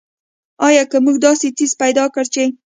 [0.67, 2.43] آیا که موږ داسې څیز پیدا کړ چې.